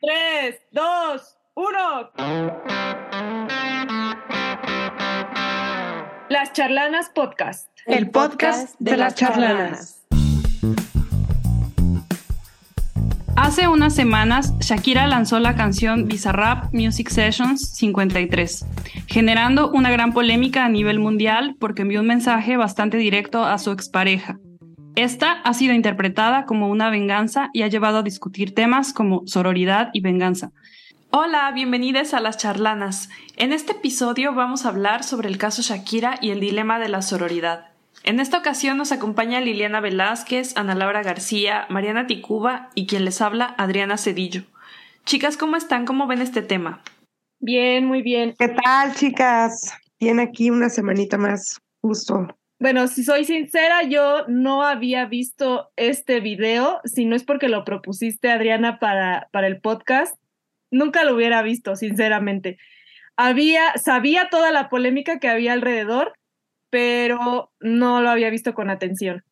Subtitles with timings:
[0.00, 1.68] 3, 2, 1.
[6.28, 7.68] Las Charlanas Podcast.
[7.84, 10.06] El podcast de las charlanas.
[13.34, 18.66] Hace unas semanas, Shakira lanzó la canción Bizarrap Music Sessions 53,
[19.08, 23.72] generando una gran polémica a nivel mundial porque envió un mensaje bastante directo a su
[23.72, 24.38] expareja.
[24.98, 29.90] Esta ha sido interpretada como una venganza y ha llevado a discutir temas como sororidad
[29.92, 30.50] y venganza.
[31.12, 33.08] Hola, bienvenidos a las charlanas.
[33.36, 37.02] En este episodio vamos a hablar sobre el caso Shakira y el dilema de la
[37.02, 37.66] sororidad.
[38.02, 43.20] En esta ocasión nos acompaña Liliana Velázquez, Ana Laura García, Mariana Ticuba y quien les
[43.20, 44.42] habla, Adriana Cedillo.
[45.04, 45.86] Chicas, ¿cómo están?
[45.86, 46.82] ¿Cómo ven este tema?
[47.38, 48.34] Bien, muy bien.
[48.36, 49.74] ¿Qué tal, chicas?
[50.00, 52.26] Bien aquí una semanita más, justo.
[52.60, 57.64] Bueno, si soy sincera, yo no había visto este video, si no es porque lo
[57.64, 60.18] propusiste, Adriana, para, para el podcast.
[60.72, 62.58] Nunca lo hubiera visto, sinceramente.
[63.16, 66.14] Había, sabía toda la polémica que había alrededor,
[66.68, 69.22] pero no lo había visto con atención.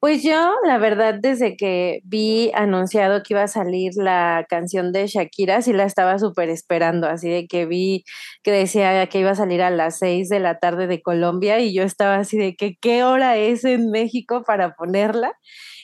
[0.00, 5.08] Pues yo, la verdad, desde que vi anunciado que iba a salir la canción de
[5.08, 8.04] Shakira, sí la estaba súper esperando, así de que vi
[8.44, 11.74] que decía que iba a salir a las seis de la tarde de Colombia y
[11.74, 15.32] yo estaba así de que qué hora es en México para ponerla.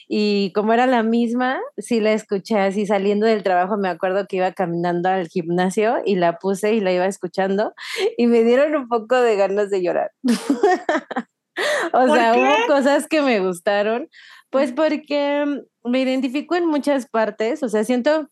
[0.07, 4.37] Y como era la misma, sí la escuché así saliendo del trabajo, me acuerdo que
[4.37, 7.73] iba caminando al gimnasio y la puse y la iba escuchando
[8.17, 10.11] y me dieron un poco de ganas de llorar.
[11.93, 14.09] o sea, hubo cosas que me gustaron,
[14.49, 15.45] pues porque
[15.83, 18.29] me identifico en muchas partes, o sea, siento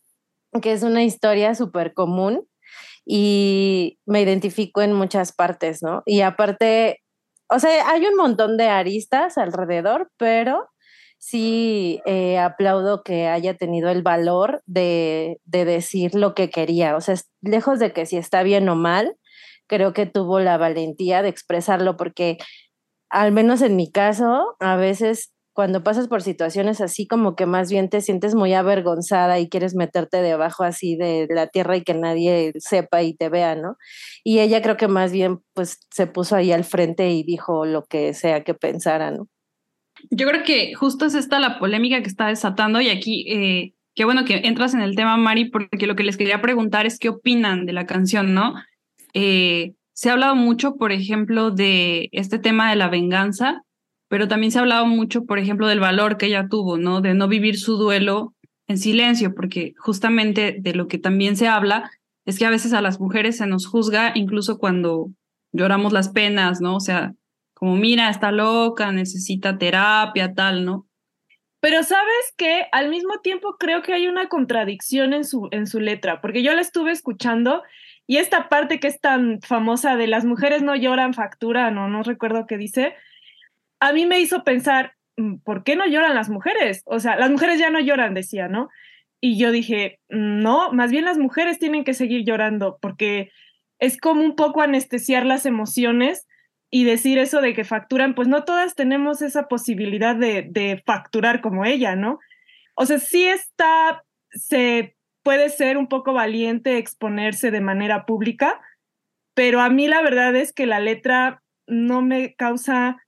[0.62, 2.46] que es una historia súper común
[3.04, 6.02] y me identifico en muchas partes, ¿no?
[6.06, 7.02] Y aparte,
[7.48, 10.68] o sea, hay un montón de aristas alrededor, pero
[11.18, 16.96] sí eh, aplaudo que haya tenido el valor de, de, decir lo que quería.
[16.96, 19.16] O sea, lejos de que si está bien o mal,
[19.66, 22.38] creo que tuvo la valentía de expresarlo porque,
[23.14, 27.70] al menos en mi caso, a veces cuando pasas por situaciones así como que más
[27.70, 31.94] bien te sientes muy avergonzada y quieres meterte debajo así de la tierra y que
[31.94, 33.76] nadie sepa y te vea, ¿no?
[34.24, 37.84] Y ella creo que más bien pues se puso ahí al frente y dijo lo
[37.84, 39.28] que sea que pensara, ¿no?
[40.10, 44.04] Yo creo que justo es esta la polémica que está desatando y aquí, eh, qué
[44.04, 47.10] bueno que entras en el tema, Mari, porque lo que les quería preguntar es qué
[47.10, 48.54] opinan de la canción, ¿no?
[49.14, 53.62] Eh, se ha hablado mucho, por ejemplo, de este tema de la venganza,
[54.08, 57.00] pero también se ha hablado mucho, por ejemplo, del valor que ella tuvo, ¿no?
[57.00, 58.34] De no vivir su duelo
[58.66, 61.90] en silencio, porque justamente de lo que también se habla
[62.24, 65.10] es que a veces a las mujeres se nos juzga incluso cuando
[65.52, 66.76] lloramos las penas, ¿no?
[66.76, 67.14] O sea,
[67.54, 70.86] como mira, está loca, necesita terapia, tal, ¿no?
[71.60, 75.80] Pero sabes que al mismo tiempo creo que hay una contradicción en su, en su
[75.80, 77.62] letra, porque yo la estuve escuchando
[78.06, 82.02] y esta parte que es tan famosa de las mujeres no lloran, facturan, no, no
[82.02, 82.94] recuerdo qué dice,
[83.80, 86.82] a mí me hizo pensar, mm, ¿por qué no lloran las mujeres?
[86.86, 88.68] O sea, las mujeres ya no lloran, decía, ¿no?
[89.20, 93.30] Y yo dije, mm, no, más bien las mujeres tienen que seguir llorando, porque
[93.78, 96.26] es como un poco anestesiar las emociones
[96.70, 101.64] y decir eso de que facturan, pues no todas tenemos esa posibilidad de, facturar como
[101.64, 102.18] ella, ¿no?
[102.74, 108.60] O sea, sí está, se puede ser un poco valiente exponerse de manera pública,
[109.34, 112.98] pero a mí la verdad es que la letra no me causa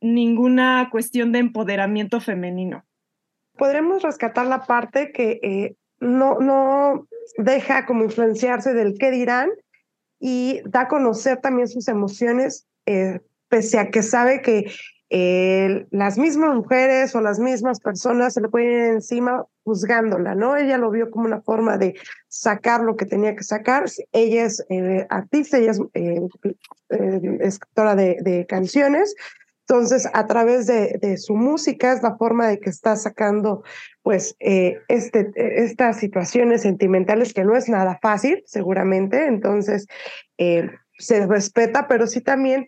[0.00, 2.84] ninguna cuestión de empoderamiento femenino.
[3.56, 7.06] Podremos rescatar la parte que eh, no, no
[7.36, 9.50] deja como influenciarse del qué dirán
[10.18, 14.72] y da a conocer también sus emociones eh, pese a que sabe que
[15.10, 20.56] eh, las mismas mujeres o las mismas personas se le pueden ir encima juzgándola, ¿no?
[20.56, 21.94] Ella lo vio como una forma de
[22.28, 23.84] sacar lo que tenía que sacar.
[24.12, 25.80] Ella es eh, artista, ella es
[27.40, 29.14] escritora de, de, canciones.
[29.66, 33.62] Entonces, a través de, de, su música es la forma de que está sacando,
[34.02, 39.26] pues, este, estas situaciones sentimentales que no es nada fácil, seguramente.
[39.26, 39.86] Entonces,
[40.98, 42.66] se respeta, pero sí también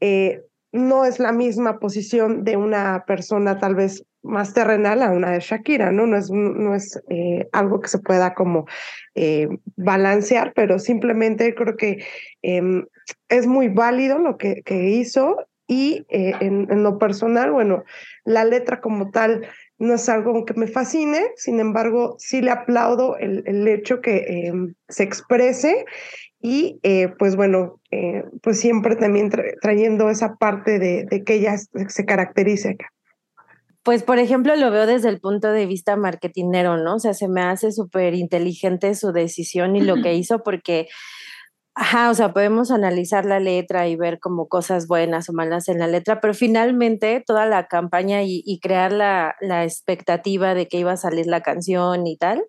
[0.00, 0.42] eh,
[0.72, 5.40] no es la misma posición de una persona tal vez más terrenal a una de
[5.40, 6.06] Shakira, ¿no?
[6.06, 8.66] No es, no es eh, algo que se pueda como
[9.14, 12.04] eh, balancear, pero simplemente creo que
[12.40, 12.86] em,
[13.28, 17.84] es muy válido lo que, que hizo y en, en, lo personal, bueno,
[18.24, 19.46] la letra como tal
[19.78, 24.46] no es algo que me fascine, sin embargo, sí le aplaudo el, el hecho que
[24.46, 25.84] em, se exprese
[26.42, 29.30] y eh, pues bueno, eh, pues siempre también
[29.60, 32.88] trayendo esa parte de, de, que ella se caracterice acá.
[33.84, 36.96] Pues, por ejemplo, lo veo desde el punto de vista marketinero, ¿no?
[36.96, 40.86] O sea, se me hace súper inteligente su decisión y lo que hizo porque
[41.74, 45.78] Ajá, o sea, podemos analizar la letra y ver como cosas buenas o malas en
[45.78, 50.92] la letra, pero finalmente toda la campaña y, crear la, la, expectativa de que iba
[50.92, 52.42] a salir la canción y tal,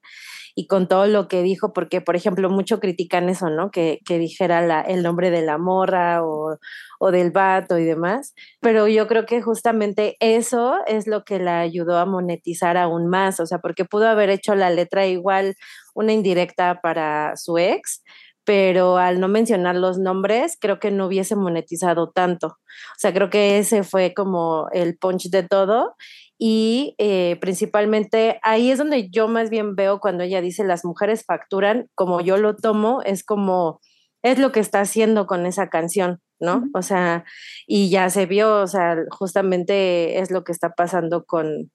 [0.56, 3.72] y con todo lo que dijo, porque, por ejemplo, mucho critican eso, ¿no?
[3.72, 6.58] Que, que dijera el nombre de la morra o,
[7.00, 11.60] o del vato y demás, pero yo creo que justamente eso es lo que la
[11.60, 15.56] ayudó a monetizar aún más, o sea, porque pudo haber hecho la letra igual
[15.96, 18.04] una indirecta para su ex,
[18.46, 22.48] pero al no mencionar los nombres, creo que no hubiese monetizado tanto.
[22.48, 25.96] O sea, creo que ese fue como el punch de todo.
[26.38, 31.24] Y eh, principalmente ahí es donde yo más bien veo cuando ella dice las mujeres
[31.26, 33.80] facturan, como yo lo tomo, es como,
[34.24, 36.66] es lo que está haciendo con esa canción, ¿no?
[36.74, 37.24] O sea,
[37.66, 41.72] y ya se vio, o sea, justamente es lo que está pasando con,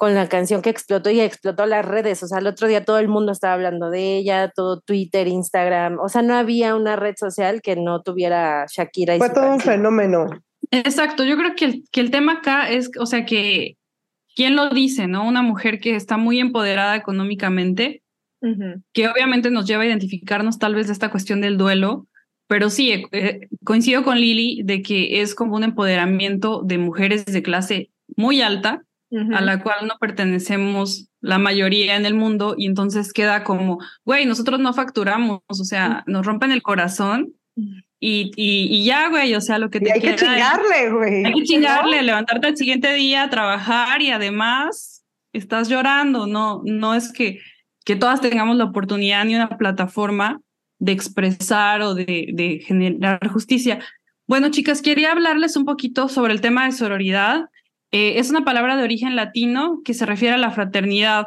[0.00, 2.22] con la canción que explotó y explotó las redes.
[2.22, 5.98] O sea, el otro día todo el mundo estaba hablando de ella, todo Twitter, Instagram.
[5.98, 9.14] O sea, no había una red social que no tuviera Shakira.
[9.14, 10.24] Y Fue todo un fenómeno.
[10.70, 13.76] Exacto, yo creo que el, que el tema acá es, o sea, que,
[14.34, 15.28] ¿quién lo dice, no?
[15.28, 18.02] Una mujer que está muy empoderada económicamente,
[18.94, 22.06] que obviamente nos lleva a identificarnos tal vez de esta cuestión del duelo,
[22.46, 27.26] pero sí, eh, eh, coincido con Lili de que es como un empoderamiento de mujeres
[27.26, 28.82] de clase muy alta,
[29.12, 34.24] a la cual no pertenecemos la mayoría en el mundo y entonces queda como, güey,
[34.24, 37.34] nosotros no facturamos, o sea, nos rompen el corazón
[37.98, 41.24] y, y, ya, güey, o sea, lo que te hay que chingarle, güey.
[41.26, 47.12] Hay que chingarle, levantarte el siguiente día, trabajar y además estás llorando, no, no es
[47.12, 47.40] que,
[47.84, 50.40] que todas tengamos la oportunidad ni una plataforma
[50.78, 53.80] de expresar o de, de generar justicia.
[54.26, 57.50] Bueno, chicas, quería hablarles un poquito sobre el tema de sororidad.
[57.92, 61.26] Eh, es una palabra de origen latino que se refiere a la fraternidad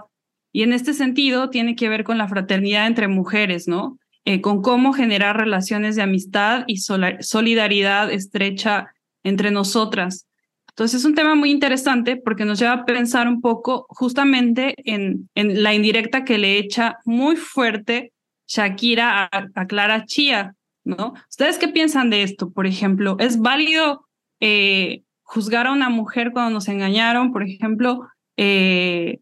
[0.52, 3.98] y en este sentido tiene que ver con la fraternidad entre mujeres, ¿no?
[4.26, 8.94] Eh, con cómo generar relaciones de amistad y solidaridad estrecha
[9.24, 10.28] entre nosotras.
[10.70, 15.30] Entonces es un tema muy interesante porque nos lleva a pensar un poco justamente en,
[15.36, 18.14] la indirecta que le echa muy fuerte
[18.48, 21.14] Shakira a, Clara Chía, ¿no?
[21.30, 22.52] ¿Ustedes qué piensan de esto?
[22.52, 24.08] Por ejemplo, ¿es válido
[24.40, 25.04] eh,
[25.34, 28.08] juzgar a una mujer cuando nos engañaron, por ejemplo,
[28.38, 29.18] eh,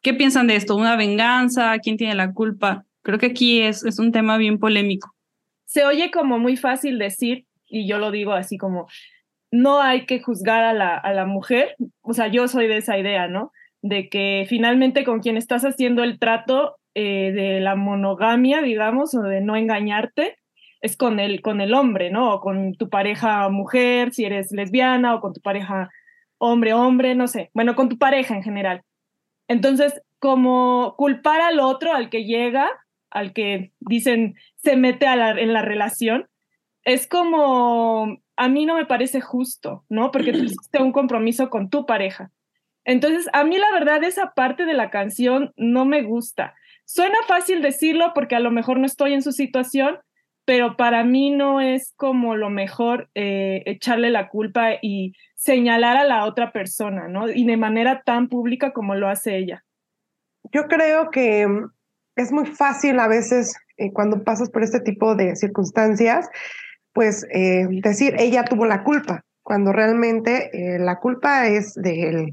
[0.00, 0.76] ¿qué piensan de esto?
[0.76, 1.76] ¿Una venganza?
[1.80, 2.84] ¿Quién tiene la culpa?
[3.02, 5.12] Creo que aquí es, un tema bien polémico.
[5.66, 8.86] Se oye como muy fácil decir, y yo lo digo así como,
[9.50, 12.96] no hay que juzgar a la, a la mujer, o sea, yo soy de esa
[12.96, 13.50] idea, ¿no?
[13.82, 19.22] De que finalmente con quien estás haciendo el trato eh, de la monogamia, digamos, o
[19.22, 20.38] de no engañarte,
[20.84, 22.34] es con el, con el hombre, ¿no?
[22.34, 25.88] O con tu pareja mujer, si eres lesbiana, o con tu pareja
[26.36, 27.50] hombre, hombre, no sé.
[27.54, 28.82] Bueno, con tu pareja en general.
[29.48, 32.68] Entonces, como culpar al otro, al que llega,
[33.08, 36.28] al que dicen se mete a en la relación,
[36.82, 40.10] es como, a mí no me parece justo, ¿no?
[40.10, 42.30] Porque tú hiciste un compromiso con tu pareja.
[42.84, 46.52] Entonces, a mí la verdad esa parte de la canción no me gusta.
[46.84, 49.96] Suena fácil decirlo porque a lo mejor no estoy en su situación,
[50.44, 56.04] pero para mí no es como lo mejor eh, echarle la culpa y señalar a
[56.04, 57.28] la otra persona, ¿no?
[57.30, 59.64] Y de manera tan pública como lo hace ella.
[60.52, 61.70] Yo creo que mm,
[62.16, 66.28] es muy fácil a veces eh, cuando pasas por este tipo de circunstancias,
[66.92, 72.32] pues eh, decir ella tuvo la culpa, cuando realmente la culpa es de,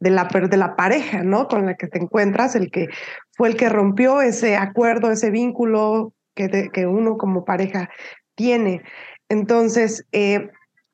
[0.00, 1.46] de, la, de la pareja, ¿no?
[1.46, 2.88] Con la que te encuentras, el que
[3.32, 6.12] fue el que rompió ese acuerdo, ese vínculo
[6.48, 7.90] que, uno como pareja
[8.34, 8.82] tiene.
[9.28, 10.50] Entonces, eh,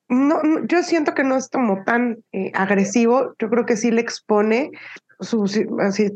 [0.08, 4.00] no, yo siento que no es como tan eh, agresivo, yo creo que sí le
[4.00, 4.70] expone,
[5.20, 5.58] sus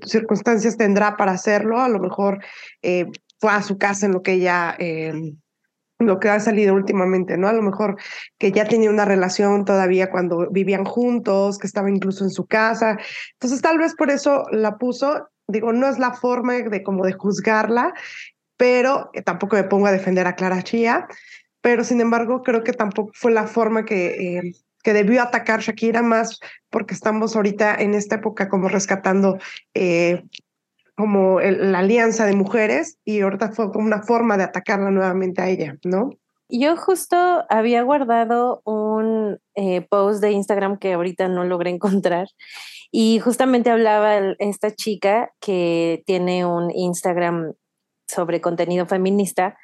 [0.04, 2.42] circunstancias tendrá para hacerlo, a lo mejor
[2.82, 3.06] eh,
[3.38, 4.76] fue a su casa en lo que ella
[6.00, 7.46] lo que ha salido últimamente, ¿no?
[7.46, 7.96] A lo mejor
[8.38, 12.98] que ya tenía una relación todavía cuando vivían juntos, que estaba incluso en su casa.
[13.34, 15.28] Entonces, tal vez por eso la puso.
[15.46, 17.92] Digo, no es la forma de como de juzgarla,
[18.60, 21.08] pero eh, tampoco me pongo a defender a Clara Chía,
[21.62, 24.52] pero sin embargo creo que tampoco fue la forma que, eh,
[24.82, 26.38] que debió atacar Shakira más
[26.68, 29.38] porque estamos ahorita en esta época como rescatando
[29.72, 30.24] eh,
[30.94, 35.48] como la alianza de mujeres y ahorita fue como una forma de atacarla nuevamente a
[35.48, 36.10] ella, ¿no?
[36.50, 37.16] Yo justo
[37.48, 39.38] había guardado un
[39.88, 42.28] post de Instagram que ahorita no logré encontrar
[42.90, 47.54] y justamente hablaba esta chica que tiene un Instagram
[48.10, 49.56] sobre contenido feminista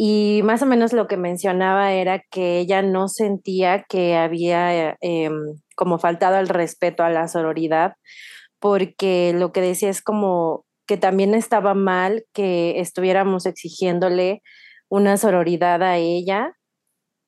[0.00, 5.60] y más o menos lo que mencionaba era que ella no sentía que había em,
[5.74, 7.94] como faltado el respeto a la sororidad,
[8.60, 14.40] porque lo que decía es como que también estaba mal que estuviéramos exigiéndole
[14.88, 16.52] una sororidad a ella.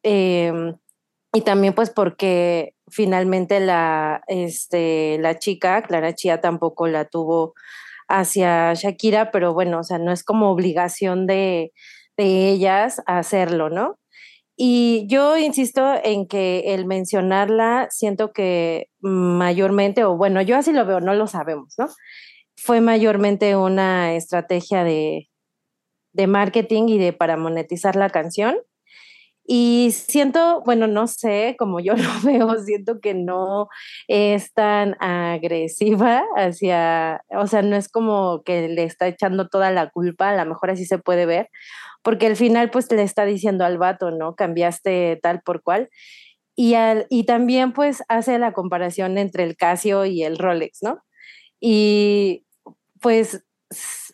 [0.04, 0.76] Em,
[1.32, 7.54] y también pues porque finalmente la, este, la chica, Clara Chía, tampoco la tuvo
[8.10, 11.72] hacia Shakira, pero bueno, o sea, no es como obligación de,
[12.16, 13.96] de ellas hacerlo, ¿no?
[14.56, 20.84] Y yo insisto en que el mencionarla, siento que mayormente, o bueno, yo así lo
[20.84, 21.88] veo, no lo sabemos, ¿no?
[22.56, 25.30] Fue mayormente una estrategia de,
[26.12, 28.56] de marketing y de para monetizar la canción.
[29.52, 33.68] Y siento, bueno, no sé, como yo lo veo, siento que no
[34.06, 39.90] es tan agresiva hacia, o sea, no es como que le está echando toda la
[39.90, 41.48] culpa, a lo mejor así se puede ver,
[42.04, 44.36] porque al final pues le está diciendo al vato, ¿no?
[44.36, 45.88] Cambiaste tal por cual.
[46.54, 51.02] Y, al, y también pues hace la comparación entre el Casio y el Rolex, ¿no?
[51.58, 52.46] Y
[53.00, 53.44] pues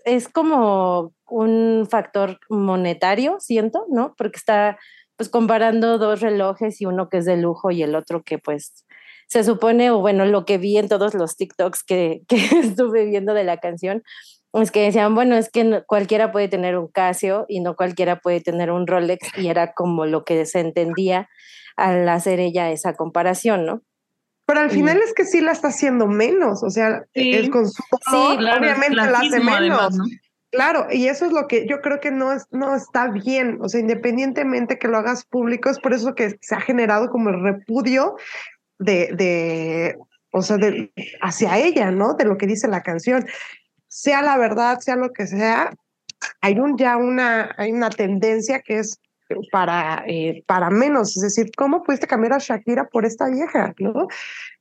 [0.06, 4.14] es como un factor monetario, siento, ¿no?
[4.16, 4.78] Porque está
[5.16, 8.84] pues comparando dos relojes y uno que es de lujo y el otro que pues
[9.28, 13.34] se supone, o bueno, lo que vi en todos los TikToks que, que estuve viendo
[13.34, 14.02] de la canción,
[14.52, 18.40] es que decían, bueno, es que cualquiera puede tener un Casio y no cualquiera puede
[18.40, 21.28] tener un Rolex y era como lo que se entendía
[21.76, 23.82] al hacer ella esa comparación, ¿no?
[24.46, 28.94] Pero al final es que sí la está haciendo menos, o sea, el consumo obviamente
[28.94, 29.98] la hace menos.
[30.56, 33.68] Claro, y eso es lo que yo creo que no, es, no está bien, o
[33.68, 37.42] sea, independientemente que lo hagas público, es por eso que se ha generado como el
[37.42, 38.16] repudio
[38.78, 39.98] de, de
[40.32, 42.14] o sea, de, hacia ella, ¿no?
[42.14, 43.26] De lo que dice la canción
[43.86, 45.72] sea la verdad, sea lo que sea,
[46.40, 48.98] hay un, ya una, hay una tendencia que es
[49.52, 53.74] para, eh, para menos, es decir, ¿cómo pudiste cambiar a Shakira por esta vieja?
[53.78, 54.08] ¿no?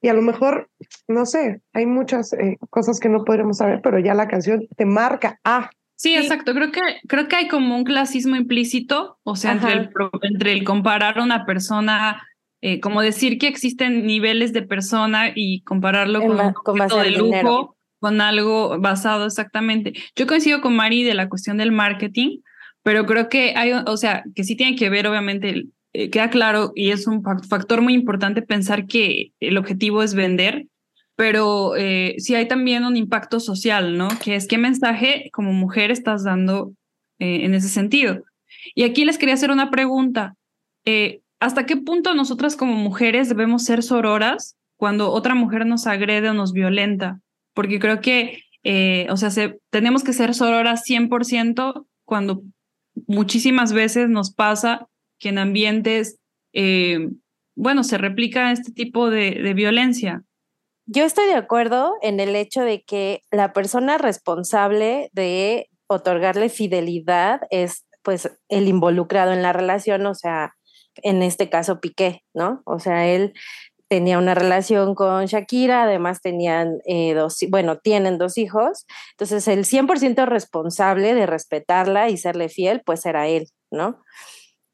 [0.01, 0.69] Y a lo mejor,
[1.07, 4.85] no sé, hay muchas eh, cosas que no podremos saber, pero ya la canción te
[4.85, 5.69] marca, ah.
[5.95, 9.89] Sí, exacto, creo que, creo que hay como un clasismo implícito, o sea, entre el,
[10.23, 12.21] entre el comparar a una persona
[12.67, 18.21] eh, como decir que existen niveles de persona y compararlo con, un de lujo con
[18.21, 19.93] algo basado exactamente.
[20.15, 22.39] Yo coincido con Mari de la cuestión del marketing,
[22.81, 26.71] pero creo que hay, o sea, que sí tiene que ver, obviamente, eh, queda claro
[26.73, 30.65] y es un factor muy importante pensar que el objetivo es vender,
[31.15, 34.07] pero eh, sí hay también un impacto social, ¿no?
[34.23, 36.73] Que es qué mensaje como mujer estás dando
[37.19, 38.23] eh, en ese sentido.
[38.73, 40.35] Y aquí les quería hacer una pregunta.
[41.39, 46.33] ¿Hasta qué punto nosotras como mujeres debemos ser sororas cuando otra mujer nos agrede o
[46.33, 47.19] nos violenta?
[47.55, 49.31] porque creo que, eh, o sea,
[49.71, 52.43] tenemos que ser sororas 100% cuando
[53.07, 56.19] muchísimas veces nos pasa que en ambientes,
[56.53, 57.09] eh,
[57.55, 60.23] bueno, se replica este tipo de, de violencia.
[60.87, 67.41] Yo estoy de acuerdo en el hecho de que la persona responsable de otorgarle fidelidad
[67.49, 70.53] es pues el involucrado en la relación, o sea,
[70.97, 72.61] en este caso Piqué, ¿no?
[72.65, 73.33] O sea, él
[73.87, 79.65] tenía una relación con Shakira, además tenían eh, dos, bueno, tienen dos hijos, entonces el
[79.65, 84.03] 100% responsable de respetarla y serle fiel, pues era él, ¿no?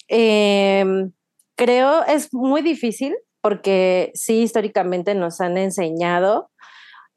[0.09, 1.11] Em,
[1.55, 6.51] creo es muy difícil porque sí, históricamente nos han enseñado,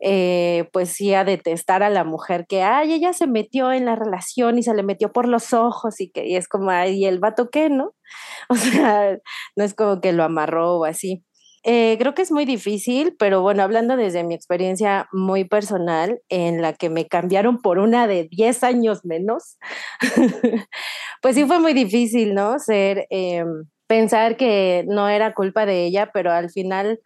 [0.00, 3.96] eh, pues sí, a detestar a la mujer que, ay, ella se metió en la
[3.96, 7.06] relación y se le metió por los ojos y que y es como, ay, ¿y
[7.06, 7.94] el vato qué, no?
[8.50, 9.18] O sea,
[9.56, 11.24] no es como que lo amarró o así.
[11.66, 16.60] Eh, creo que es muy difícil, pero bueno, hablando desde mi experiencia muy personal, en
[16.60, 19.56] la que me cambiaron por una de 10 años menos,
[21.22, 22.58] pues sí fue muy difícil, ¿no?
[22.58, 27.00] Ser, em, pensar que no era culpa de ella, pero al final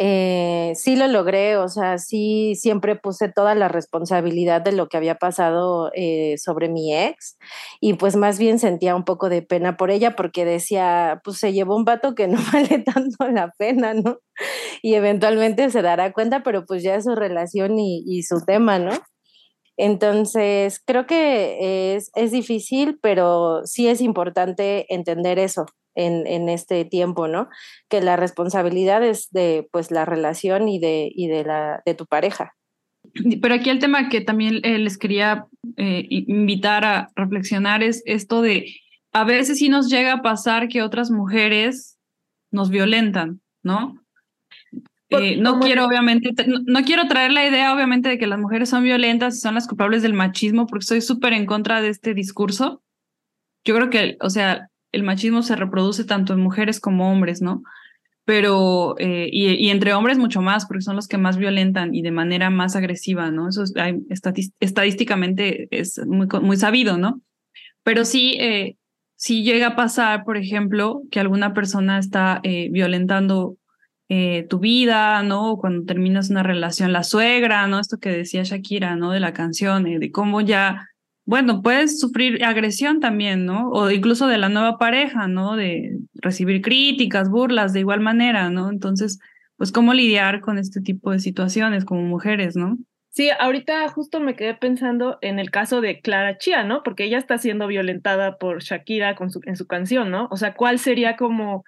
[0.00, 4.96] eh, sí lo logré, o sea, sí siempre puse toda la responsabilidad de lo que
[4.96, 7.36] había pasado eh, sobre mi ex
[7.80, 11.52] y pues más bien sentía un poco de pena por ella porque decía, pues se
[11.52, 14.18] llevó un vato que no vale tanto la pena, ¿no?
[14.82, 18.92] Y eventualmente se dará cuenta, pero pues ya es su relación y, su tema, ¿no?
[19.76, 25.66] Entonces, creo que es difícil, pero sí es importante entender eso,
[25.98, 27.48] en, este tiempo, ¿no?
[27.88, 32.06] Que la responsabilidad es de pues la relación y de, y de, la, de tu
[32.06, 32.54] pareja.
[33.42, 38.42] Pero aquí el tema que también eh, les quería eh, invitar a reflexionar es esto
[38.42, 38.66] de,
[39.12, 41.98] a veces sí nos llega a pasar que otras mujeres
[42.50, 44.00] nos violentan, ¿no?
[45.10, 48.84] Eh, no quiero, obviamente, no, quiero traer la idea, obviamente, de que las mujeres son
[48.84, 52.82] violentas y son las culpables del machismo, porque estoy súper en contra de este discurso.
[53.64, 57.62] yo creo que, o sea, el machismo se reproduce tanto en mujeres como hombres, ¿no?
[58.24, 62.10] Pero, eh, y, entre hombres mucho más, porque son los que más violentan y de
[62.10, 63.48] manera más agresiva, ¿no?
[63.48, 63.72] Eso es,
[64.60, 67.22] estadísticamente es muy, sabido, ¿no?
[67.82, 68.76] Pero sí, eh,
[69.16, 73.56] sí llega a pasar, por ejemplo, que alguna persona está eh, violentando
[74.48, 75.52] tu vida, ¿no?
[75.52, 77.78] O cuando terminas una relación, la suegra, ¿no?
[77.78, 79.10] Esto que decía Shakira, ¿no?
[79.10, 80.88] De la canción, de cómo ya
[81.28, 83.68] bueno, puedes sufrir agresión también, ¿no?
[83.68, 85.56] O incluso de la nueva pareja, ¿no?
[85.56, 88.70] De recibir críticas, burlas de igual manera, ¿no?
[88.70, 89.18] Entonces,
[89.58, 92.78] pues cómo lidiar con este tipo de situaciones como mujeres, ¿no?
[93.10, 96.82] Sí, ahorita justo me quedé pensando en el caso de Clara Chía, ¿no?
[96.82, 100.28] Porque ella está siendo violentada por Shakira en su canción, ¿no?
[100.30, 101.62] O sea, ¿cuál sería como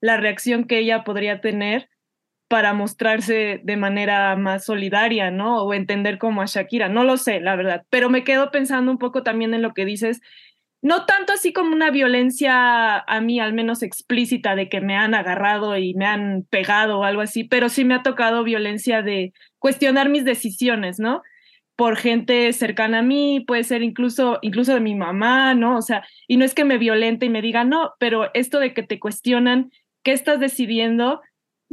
[0.00, 1.90] la reacción que ella podría tener
[2.48, 5.62] para mostrarse de manera más solidaria, ¿no?
[5.62, 8.98] O entender como a Shakira, no lo sé, la verdad, pero me quedo pensando un
[8.98, 10.20] poco también en lo que dices,
[10.82, 15.14] no tanto así como una violencia a mí al menos explícita de que me han
[15.14, 19.32] agarrado y me han pegado o algo así, pero sí me ha tocado violencia de
[19.58, 21.22] cuestionar mis decisiones, ¿no?
[21.76, 25.76] por gente cercana a mí, puede ser incluso, incluso de mi mamá, ¿no?
[25.76, 28.74] O sea, y no es que me violente y me diga, no, pero esto de
[28.74, 29.72] que te cuestionan
[30.04, 31.22] qué estás decidiendo,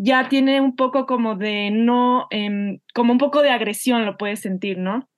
[0.02, 4.40] ya tiene un poco como de no, em, como un poco de agresión lo puedes
[4.40, 5.10] sentir, ¿no?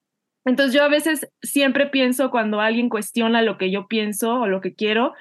[0.44, 4.60] Entonces yo a veces siempre pienso cuando alguien cuestiona lo que yo pienso o lo
[4.60, 5.14] que quiero,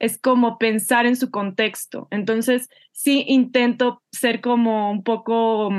[0.00, 2.08] es como pensar en su contexto.
[2.10, 5.70] Entonces sí intento ser como un poco,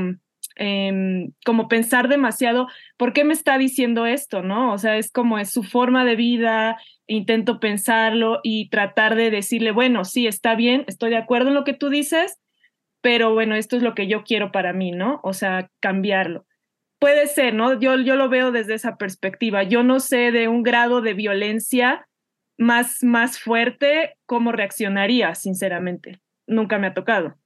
[0.55, 4.41] em, como pensar demasiado, ¿por qué me está diciendo esto?
[4.41, 4.71] ¿No?
[4.71, 9.71] O sea, es como es su forma de vida, intento pensarlo y tratar de decirle,
[9.71, 12.39] bueno, sí, está bien, estoy de acuerdo en lo que tú dices,
[13.07, 15.21] pero bueno, esto es lo que yo quiero para mí, ¿no?
[15.23, 16.45] O sea, cambiarlo.
[16.99, 17.79] Puede ser, ¿no?
[17.79, 19.63] Yo, yo lo veo desde esa perspectiva.
[19.63, 22.05] Yo no sé de un grado de violencia
[22.57, 26.19] más, más fuerte cómo reaccionaría, sinceramente.
[26.47, 27.37] Nunca me ha tocado.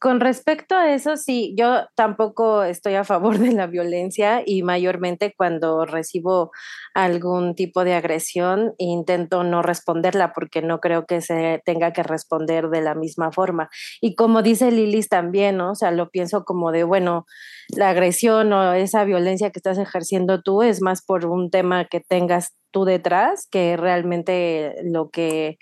[0.00, 5.34] Con respecto a eso, sí, yo tampoco estoy a favor de la violencia y mayormente
[5.36, 6.52] cuando recibo
[6.94, 12.70] algún tipo de agresión intento no responderla porque no creo que se tenga que responder
[12.70, 13.68] de la misma forma.
[14.00, 15.72] Y como dice Lilis también, ¿no?
[15.72, 17.26] O sea, lo pienso como de, bueno,
[17.68, 22.00] la agresión o esa violencia que estás ejerciendo tú es más por un tema que
[22.00, 25.58] tengas tú detrás que realmente lo que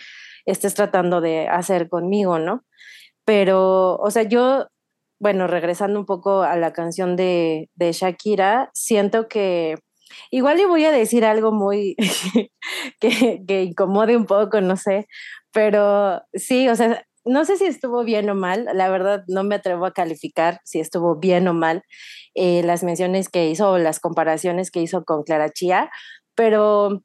[0.47, 2.63] estés tratando de hacer conmigo, ¿no?
[3.29, 4.69] Pero, o sea, yo,
[5.21, 9.75] bueno, regresando un poco a la canción de, Shakira, siento que
[10.31, 11.95] igual le voy a decir algo muy
[13.01, 15.09] que, que incomode un poco, no sé,
[15.53, 19.57] pero sí, o sea, no sé si estuvo bien o mal, la verdad no me
[19.57, 21.83] atrevo a calificar si estuvo bien o mal
[22.35, 25.91] eh, las menciones que hizo o las comparaciones que hizo con Clara Chía,
[26.35, 27.03] pero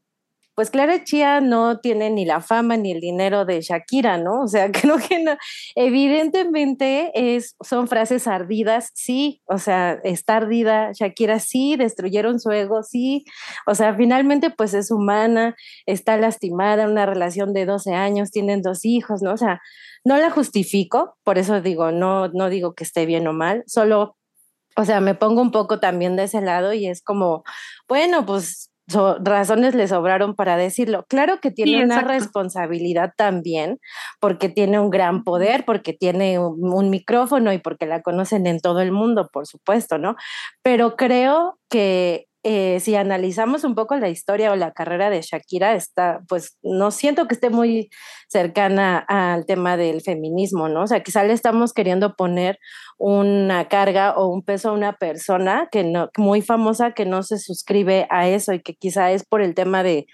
[0.55, 4.41] pues Clara Chía no tiene ni la fama ni el dinero de Shakira, ¿no?
[4.41, 5.37] O sea, que no.
[5.75, 12.83] Evidentemente es, son frases ardidas, sí, o sea, está ardida, Shakira sí, destruyeron su ego,
[12.83, 13.25] sí,
[13.65, 18.85] o sea, finalmente pues es humana, está lastimada, una relación de 12 años, tienen dos
[18.85, 19.33] hijos, ¿no?
[19.33, 19.61] O sea,
[20.05, 24.17] no la justifico, por eso digo, no, no digo que esté bien o mal, solo
[24.75, 27.43] o sea, me pongo un poco también de ese lado y es como,
[27.87, 31.05] bueno, pues razones le sobraron para decirlo.
[31.07, 33.79] Claro que tiene una responsabilidad también,
[34.19, 38.81] porque tiene un gran poder, porque tiene un, micrófono y porque la conocen en todo
[38.81, 40.15] el mundo, por supuesto, ¿no?
[40.61, 45.75] Pero creo que eh, si analizamos un poco la historia o la carrera de Shakira,
[45.75, 47.89] está, pues no siento que esté muy
[48.27, 50.83] cercana al tema del feminismo, ¿no?
[50.83, 52.59] O sea, quizá le estamos queriendo poner
[52.97, 57.39] una carga o un peso a una persona que no, muy famosa que no se
[57.39, 60.05] suscribe a eso y que quizá es por el tema de,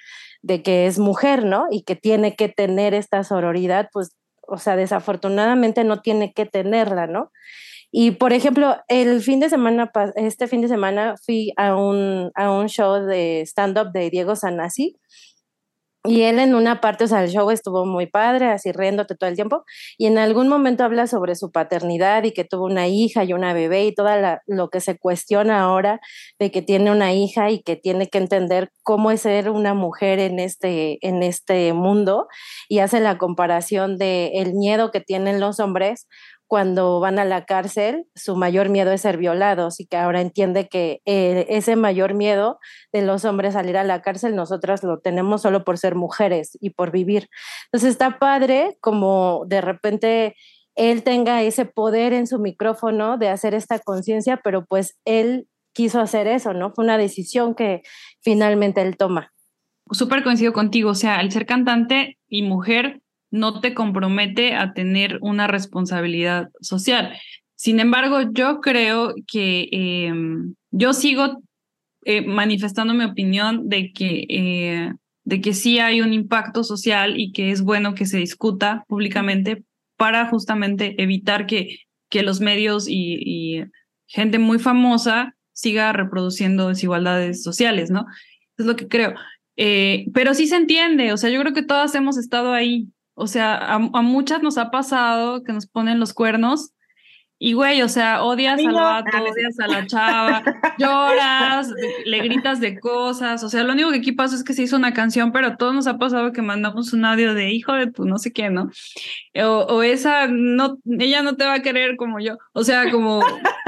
[0.44, 1.66] de que es mujer, ¿no?
[1.72, 4.12] Y que tiene que tener esta sororidad, pues,
[4.48, 7.32] o sea, desafortunadamente no tiene que tenerla, ¿no?
[7.92, 12.52] Y por ejemplo, el fin de semana, este fin de semana fui a un, a
[12.52, 14.96] un show de stand-up de Diego Sanasi.
[16.06, 19.30] Y él en una parte, o sea, el show estuvo muy padre, así riéndote todo
[19.30, 19.66] el tiempo,
[19.98, 23.52] y en algún momento habla sobre su paternidad y que tuvo una hija y una
[23.52, 24.08] bebé y todo
[24.48, 26.00] lo que se cuestiona ahora
[26.40, 30.20] de que tiene una hija y que tiene que entender cómo es ser una mujer
[30.20, 32.28] en este, en este mundo,
[32.70, 36.08] y hace la comparación de el miedo que tienen los hombres
[36.50, 40.68] cuando van a la cárcel, su mayor miedo es ser violados y que ahora entiende
[40.68, 42.58] que eh, ese mayor miedo
[42.92, 46.72] de los hombres salir a la cárcel, nosotras lo tenemos solo por ser mujeres y
[46.72, 47.30] por vivir.
[47.66, 50.36] Entonces está padre como de repente
[50.74, 56.00] él tenga ese poder en su micrófono de hacer esta conciencia, pero pues él quiso
[56.00, 56.74] hacer eso, ¿no?
[56.74, 57.84] Fue una decisión que
[58.22, 59.32] finalmente él toma.
[59.92, 65.20] súper coincido contigo, o sea, el ser cantante y mujer no te compromete a tener
[65.22, 67.18] una responsabilidad social.
[67.56, 71.42] Sin embargo, yo creo que em, yo sigo
[72.06, 74.94] eh, manifestando mi opinión de que, eh,
[75.26, 79.64] de que sí hay un impacto social y que es bueno que se discuta públicamente
[79.98, 83.64] para justamente evitar que, que los medios y,
[84.12, 88.06] gente muy famosa siga reproduciendo desigualdades sociales, ¿no?
[88.58, 89.14] Es lo que creo.
[89.56, 92.88] Eh, pero sí se entiende, o sea, yo creo que todas hemos estado ahí.
[93.20, 96.74] O sea, a, a muchas nos ha pasado que nos ponen los cuernos
[97.42, 100.44] y güey, o sea, odias al vato, odias a la chava,
[100.78, 103.42] lloras, le gritas de cosas.
[103.46, 105.56] O sea, lo único que aquí pasa es que se hizo una canción, pero a
[105.56, 108.50] todos nos ha pasado que mandamos un audio de hijo de tu no sé qué,
[108.50, 108.70] ¿no?
[109.42, 112.38] O, esa, no, ella no te va a querer como yo.
[112.52, 113.22] O sea, como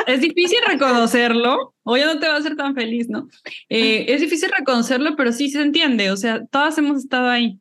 [0.06, 3.30] es difícil reconocerlo, o ya no te va a hacer tan feliz, ¿no?
[3.70, 6.12] Eh, es difícil reconocerlo, pero sí se entiende.
[6.12, 7.58] O sea, todas hemos estado ahí.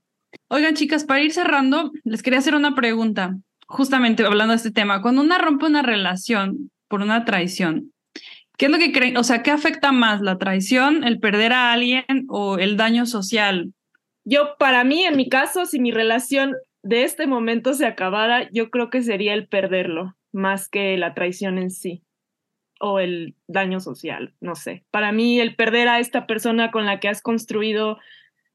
[0.49, 3.37] Oigan, chicas, para ir cerrando, les quería hacer una pregunta
[3.71, 7.93] justamente hablando de este tema, cuando una rompe una relación por una traición,
[8.59, 9.17] ¿qué es lo que creen?
[9.17, 13.73] O sea, ¿qué afecta más, la traición, el perder a alguien o el daño social?
[14.25, 18.71] Yo, para mí, en mi caso, si mi relación de este momento se acabara, yo
[18.71, 22.03] creo que sería el perderlo, más que la traición en sí
[22.81, 24.85] o el daño social, no sé.
[24.91, 27.99] Para mí, el perder a esta persona con la que has construido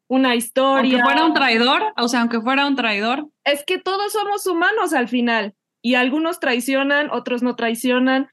[0.07, 0.97] una historia.
[0.97, 3.27] Aunque fuera un traidor, o sea, aunque fuera un traidor.
[3.43, 8.29] Es que todos somos humanos al final y algunos traicionan, otros no traicionan.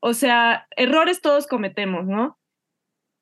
[0.00, 2.38] O sea, errores todos cometemos, ¿no?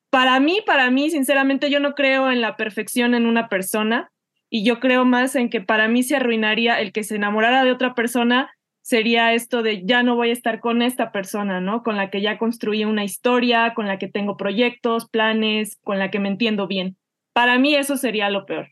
[0.09, 4.09] Para mí, para mí, sinceramente, yo no creo en la perfección en una persona
[4.49, 7.71] y yo creo más en que para mí se arruinaría el que se enamorara de
[7.71, 8.51] otra persona
[8.87, 11.83] sería esto de ya no voy a estar con esta persona, ¿no?
[11.83, 16.09] Con la que ya construí una historia, con la que tengo proyectos, planes, con la
[16.09, 16.95] que me entiendo bien.
[17.37, 18.69] Para mí eso sería lo peor.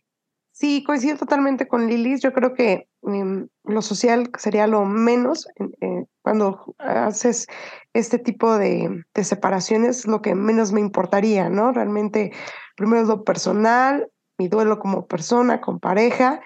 [0.51, 2.19] Sí, coincido totalmente con Lilis.
[2.21, 5.47] Yo creo que em, lo social sería lo menos
[5.81, 7.45] eh, cuando haces
[7.93, 11.73] este tipo de, de, separaciones, lo que menos me importaría, ¿no?
[11.73, 12.31] Realmente,
[12.75, 16.41] primero lo personal, mi duelo como persona, con pareja,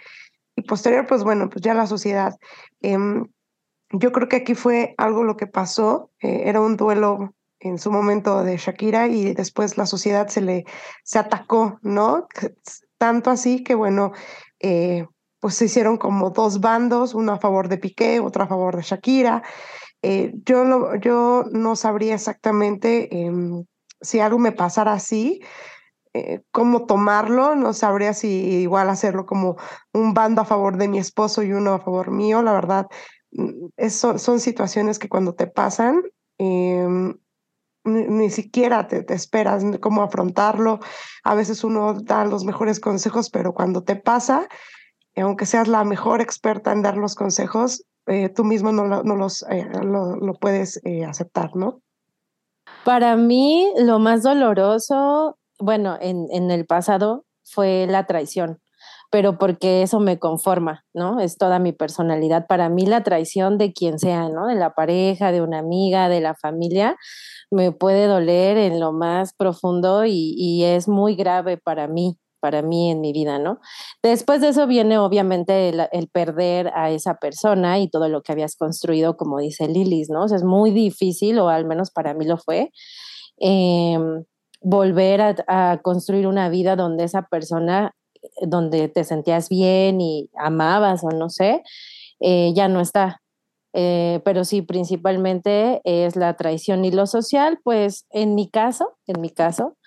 [0.57, 2.35] y posterior, pues bueno, pues ya la sociedad.
[2.81, 3.27] Em,
[3.91, 7.91] yo creo que aquí fue algo lo que pasó, eh, era un duelo en su
[7.91, 10.65] momento de Shakira y después la sociedad se le
[11.03, 12.27] se atacó, ¿no?
[12.97, 14.11] Tanto así que, bueno,
[14.59, 15.05] eh,
[15.39, 18.83] pues se hicieron como dos bandos, uno a favor de Piqué, otro a favor de
[18.83, 19.43] Shakira.
[20.01, 23.65] Eh, yo, lo, yo no sabría exactamente em,
[24.01, 25.41] si algo me pasara así,
[26.13, 29.57] eh, cómo tomarlo, no sabría si igual hacerlo como
[29.93, 32.87] un bando a favor de mi esposo y uno a favor mío, la verdad.
[33.31, 36.01] Mm, eso, son situaciones que cuando te pasan,
[37.85, 40.79] em, ni, siquiera te, te, esperas cómo afrontarlo.
[41.23, 44.47] A veces uno da los mejores consejos, pero cuando te pasa,
[45.15, 49.43] aunque seas la mejor experta en dar los consejos, eh, tú mismo no, no los,
[49.49, 51.81] eh, lo, puedes eh, aceptar, ¿no?
[52.85, 58.59] Para mí, lo más doloroso, bueno, en, en el pasado fue la traición
[59.11, 61.19] pero porque eso me conforma, ¿no?
[61.19, 62.45] Es toda mi personalidad.
[62.47, 64.47] Para mí la traición de quien sea, ¿no?
[64.47, 66.95] De la pareja, de una amiga, de la familia,
[67.51, 72.91] me puede doler en lo más profundo y, es muy grave para mí, para mí
[72.91, 73.59] en mi vida, ¿no?
[74.03, 78.55] Después de eso viene obviamente el, perder a esa persona y todo lo que habías
[78.55, 80.25] construido, como dice Lilis, ¿no?
[80.25, 82.71] Es muy difícil, o al menos para mí lo fue,
[83.37, 84.23] em,
[84.61, 87.93] volver a, construir una vida donde esa persona,
[88.41, 91.63] donde te sentías bien y amabas o no sé,
[92.19, 93.21] eh, ya no está.
[93.73, 99.21] Eh, pero sí, principalmente es la traición y lo social, pues en mi caso, en
[99.21, 99.77] mi caso,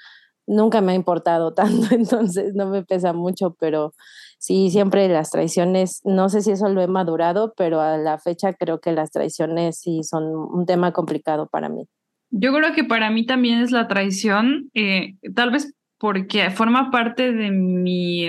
[0.46, 3.94] nunca me ha importado tanto, entonces no me pesa mucho, pero
[4.38, 8.52] sí, siempre las traiciones, no sé si eso lo he madurado, pero a la fecha
[8.52, 11.86] creo que las traiciones sí son un tema complicado para mí.
[12.30, 17.32] Yo creo que para mí también es la traición, eh, tal vez porque forma parte
[17.32, 18.26] de mi,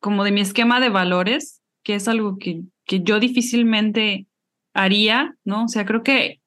[0.00, 4.26] como de mi esquema de valores, que es algo que, que yo difícilmente
[4.72, 5.66] haría, ¿no?
[5.66, 6.40] O sea, creo que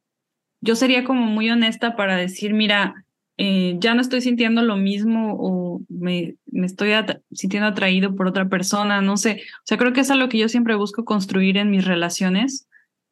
[0.59, 3.05] yo sería como muy honesta para decir, mira,
[3.37, 6.91] eh, ya no estoy sintiendo lo mismo o me, estoy
[7.31, 9.43] sintiendo atraído por otra persona, no sé.
[9.59, 12.67] O sea, creo que es algo que yo siempre busco construir en mis relaciones.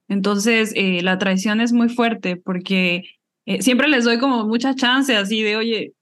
[0.10, 3.06] Entonces, eh, la traición es muy fuerte porque
[3.46, 5.94] eh, siempre les doy como mucha chance así de, oye,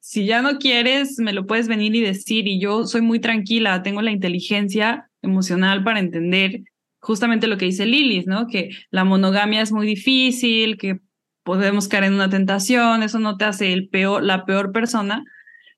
[0.00, 2.48] si ya no quieres, me lo puedes venir y decir.
[2.48, 6.62] Y yo soy muy tranquila, tengo la inteligencia emocional para entender
[7.00, 8.46] justamente lo que dice Lilis, ¿no?
[8.46, 11.00] Que la monogamia es muy difícil, que
[11.42, 15.24] podemos caer en una tentación, eso no te hace el peor, la peor persona,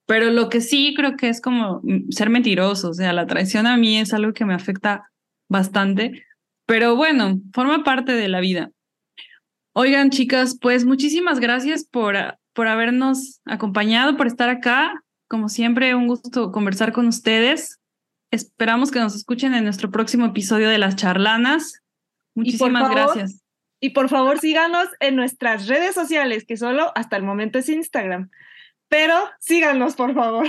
[0.07, 1.81] Pero lo que sí creo que es como
[2.11, 5.11] ser mentiroso, o sea, la traición a mí es algo que me afecta
[5.49, 6.25] bastante,
[6.67, 8.71] pero bueno, forma parte de la vida.
[9.75, 12.17] Oigan, chicas, pues muchísimas gracias por,
[12.53, 15.03] por habernos acompañado, por estar acá.
[15.29, 17.79] Como siempre, un gusto conversar con ustedes.
[18.31, 21.81] Esperamos que nos escuchen en nuestro próximo episodio de Las Charlanas.
[22.35, 23.43] Muchísimas gracias.
[23.81, 28.31] Y por favor, síganos en nuestras redes sociales, que solo hasta el momento es Instagram.
[28.89, 30.47] Pero síganos, por favor.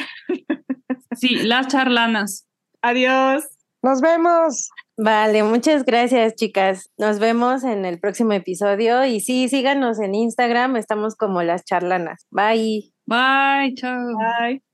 [1.15, 2.47] Sí, Las Charlanas.
[2.81, 3.45] Adiós.
[3.81, 4.69] Nos vemos.
[4.97, 6.91] Vale, muchas gracias, chicas.
[6.97, 9.03] Nos vemos en el próximo episodio.
[9.05, 10.75] Y sí, síganos en Instagram.
[10.77, 12.27] Estamos como las charlanas.
[12.29, 12.93] Bye.
[13.07, 13.97] Bye, chao.
[14.17, 14.72] Bye.